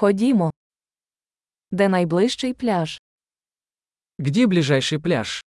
Ходімо. 0.00 0.51
Де 1.71 1.89
найближчий 1.89 2.53
пляж? 2.53 3.01
Где 4.19 4.47
ближайший 4.47 4.99
пляж? 4.99 5.41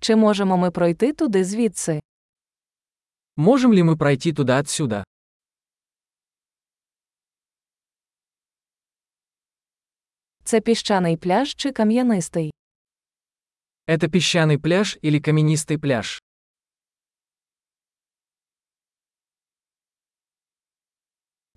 Чи 0.00 0.16
можемо 0.16 0.56
ми 0.56 0.70
пройти 0.70 1.12
туди 1.12 1.44
звідси? 1.44 2.00
Можем 3.36 3.72
ли 3.74 3.82
мы 3.82 3.96
пройти 3.96 4.32
туда 4.32 4.58
отсюда? 4.60 5.04
Це 10.44 10.60
піщаний 10.60 11.16
пляж 11.16 11.54
чи 11.54 11.72
кам'янистий? 11.72 12.52
Это 13.86 14.08
песчаный 14.08 14.58
пляж 14.58 14.98
или 15.02 15.18
каменистый 15.20 15.78
пляж? 15.78 16.20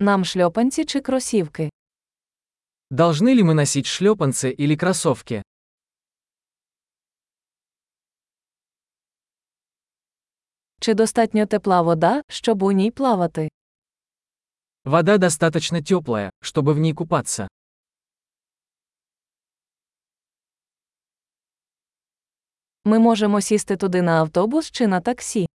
Нам 0.01 0.25
шльопанці 0.25 0.85
чи 0.85 1.01
кросівки? 1.01 1.69
Должны 2.91 3.35
ли 3.35 3.43
мы 3.43 3.53
носить 3.53 3.85
шлепанцы 3.85 4.55
или 4.59 4.75
кроссовки? 4.75 5.43
Чи 10.79 10.93
достатньо 10.93 11.45
тепла 11.45 11.81
вода, 11.81 12.21
щоб 12.29 12.63
у 12.63 12.71
ній 12.71 12.91
плавати? 12.91 13.49
Вода 14.85 15.17
достаточно 15.17 15.81
теплая, 15.81 16.29
чтобы 16.41 16.73
в 16.73 16.77
ней 16.77 16.93
купаться. 16.93 17.47
Ми 22.85 22.99
можемо 22.99 23.41
сісти 23.41 23.77
туди 23.77 24.01
на 24.01 24.11
автобус 24.21 24.71
чи 24.71 24.87
на 24.87 25.01
таксі. 25.01 25.47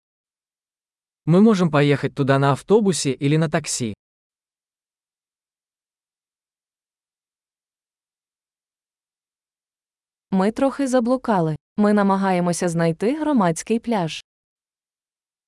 Мы 1.27 1.41
можем 1.41 1.71
поехать 1.71 2.15
туда 2.15 2.39
на 2.39 2.51
автобусе 2.51 3.11
или 3.11 3.39
на 3.39 3.49
такси. 3.49 3.95
Ми 10.31 10.51
трохи 10.51 10.89
заблукали. 10.89 11.57
Ми 11.77 11.93
намагаємося 11.93 12.69
знайти 12.69 13.17
громадський 13.21 13.79
пляж. 13.79 14.25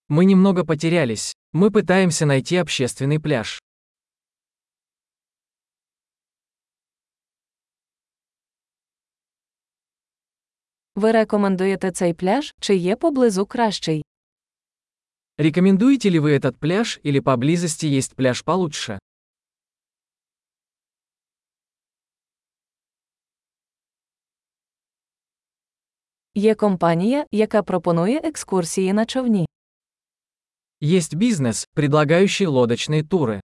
Мы 0.09 0.25
немного 0.25 0.65
потерялись. 0.65 1.35
Мы 1.53 1.71
пытаемся 1.71 2.27
найти 2.27 2.57
общественный 2.57 3.19
пляж. 3.19 3.63
Ви 10.95 11.13
рекомендуєте 11.13 11.91
цей 11.91 12.15
пляж, 12.15 12.55
чи 12.61 12.77
є 12.77 12.97
поблизу 12.97 13.47
кращий? 13.47 14.05
Рекомендуете 15.39 16.11
ли 16.11 16.21
вы 16.21 16.39
этот 16.39 16.57
пляж 16.59 17.01
или 17.03 17.21
поблизости 17.21 17.87
есть 17.87 18.15
пляж 18.15 18.43
получше? 18.43 18.99
Є 26.37 26.55
компанія, 26.55 27.27
яка 27.31 27.63
пропонує 27.63 28.21
екскурсії 28.25 28.93
на 28.93 29.07
човні. 29.07 29.47
Есть 30.83 31.15
бизнес, 31.15 31.69
предлагающий 31.75 32.47
лодочные 32.47 33.03
туры. 33.09 33.41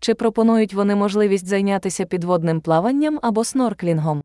Чи 0.00 0.14
пропонують 0.14 0.74
вони 0.74 0.94
можливість 0.94 1.46
зайнятися 1.46 2.04
підводним 2.04 2.60
плаванням 2.60 3.18
або 3.22 3.44
снорклінгом? 3.44 4.22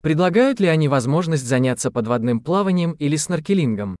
Предлагают 0.00 0.60
ли 0.60 0.68
они 0.68 0.88
возможность 0.88 1.46
заняться 1.46 1.90
подводным 1.90 2.40
плаванием 2.40 2.96
или 3.00 3.18
сноркелингом? 3.18 3.96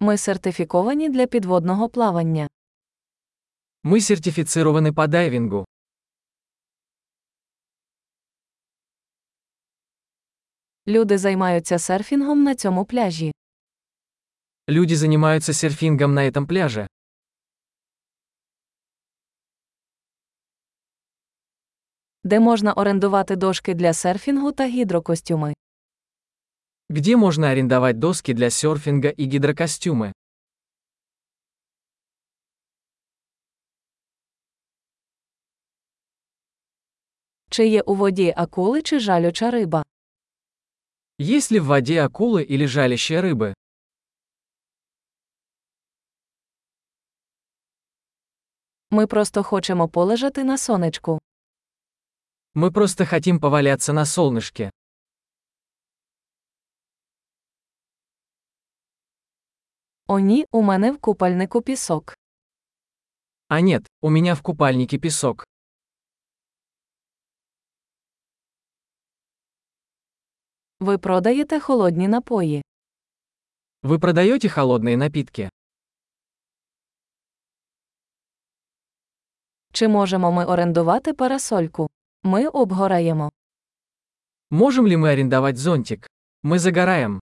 Ми 0.00 0.18
сертифіковані 0.18 1.08
для 1.08 1.26
підводного 1.26 1.88
плавання. 1.88 2.48
Мы 3.84 4.00
сертифицированы 4.00 4.92
по 4.92 5.06
дайвингу. 5.06 5.64
Люди 10.86 11.18
займаються 11.18 11.78
серфінгом 11.78 12.42
на 12.42 12.54
цьому 12.54 12.84
пляжі. 12.84 13.32
Люди 14.68 14.96
занимаются 14.96 15.52
серфингом 15.52 16.14
на 16.14 16.30
этом 16.30 16.46
пляже. 16.46 16.86
Де 22.24 22.40
можна 22.40 22.72
орендувати 22.72 23.36
дошки 23.36 23.74
для 23.74 23.92
серфінгу 23.92 24.52
та 24.52 24.66
гідрокостюми. 24.66 25.54
Где 26.91 27.15
можно 27.15 27.49
арендовать 27.51 27.99
доски 27.99 28.33
для 28.33 28.49
серфинга 28.49 29.07
и 29.07 29.23
гидрокостюмы? 29.25 30.11
Чи 37.49 37.67
є 37.67 37.81
у 37.81 37.95
воді 37.95 38.33
акули 38.37 38.81
чи 38.81 38.99
жалюча 38.99 39.51
риба? 39.51 39.83
Есть 41.19 41.51
ли 41.51 41.59
в 41.59 41.65
воде 41.65 42.05
акулы 42.05 42.43
или 42.43 42.65
жалящие 42.67 43.21
рыбы? 43.21 43.53
Ми 48.89 49.07
просто 49.07 49.43
хочемо 49.43 49.87
полежати 49.89 50.43
на 50.43 50.57
сонечку. 50.57 51.19
Мы 52.55 52.71
просто 52.71 53.05
хотим 53.05 53.39
поваляться 53.39 53.93
на 53.93 54.05
солнышке. 54.05 54.71
О 60.10 60.18
ні, 60.18 60.46
у 60.52 60.62
мене 60.62 60.92
в 60.92 60.98
купальнику 60.98 61.62
пісок. 61.62 62.14
А 63.48 63.60
нет, 63.60 63.86
у 64.00 64.10
меня 64.10 64.34
в 64.34 64.42
купальнике 64.42 64.98
песок. 64.98 65.46
Ви 70.80 70.98
продаєте 70.98 71.60
холодні 71.60 72.08
напої. 72.08 72.62
Вы 73.82 73.98
продаете 73.98 74.48
холодные 74.48 74.96
напитки? 74.96 75.50
Чи 79.72 79.88
можемо 79.88 80.32
ми 80.32 80.44
орендувати 80.44 81.12
парасольку? 81.14 81.88
Ми 82.22 82.48
обгораємо. 82.48 83.30
Можем 84.50 84.86
ли 84.86 84.96
мы 84.96 85.12
арендовать 85.12 85.56
зонтик? 85.56 86.08
Мы 86.42 86.58
загораем. 86.58 87.20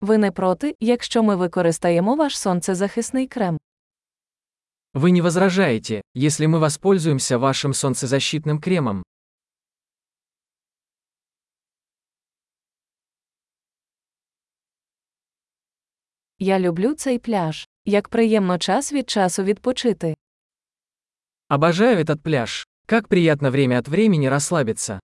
Ви 0.00 0.18
не 0.18 0.30
проти, 0.30 0.76
якщо 0.80 1.22
ми 1.22 1.36
використаємо 1.36 2.16
ваш 2.16 2.38
сонцезахисний 2.38 3.26
крем. 3.26 3.58
Вы 4.94 5.10
не 5.10 5.22
возражаете, 5.22 6.02
если 6.14 6.46
мы 6.46 6.58
воспользуемся 6.58 7.38
вашим 7.38 7.74
солнцезащитным 7.74 8.60
кремом? 8.60 9.02
Я 16.38 16.58
люблю 16.58 16.94
цей 16.94 17.18
пляж. 17.18 17.68
Як 17.84 18.08
приємно 18.08 18.58
час 18.58 18.92
від 18.92 19.10
часу 19.10 19.42
відпочити. 19.42 20.14
Обожаю 21.48 21.98
этот 22.04 22.22
пляж. 22.22 22.66
Как 22.86 23.08
приятно 23.08 23.50
время 23.50 23.78
от 23.78 23.88
времени 23.88 24.28
расслабиться. 24.28 25.00